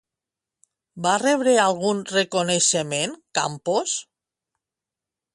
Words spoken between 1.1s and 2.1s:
rebre algun